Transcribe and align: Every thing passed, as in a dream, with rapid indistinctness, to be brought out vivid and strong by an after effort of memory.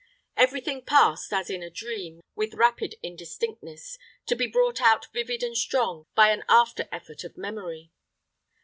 Every 0.35 0.61
thing 0.61 0.83
passed, 0.83 1.31
as 1.31 1.51
in 1.51 1.61
a 1.61 1.69
dream, 1.69 2.21
with 2.33 2.55
rapid 2.55 2.95
indistinctness, 3.03 3.99
to 4.25 4.35
be 4.35 4.47
brought 4.47 4.81
out 4.81 5.05
vivid 5.13 5.43
and 5.43 5.55
strong 5.55 6.07
by 6.15 6.31
an 6.31 6.43
after 6.49 6.89
effort 6.91 7.23
of 7.23 7.37
memory. 7.37 7.91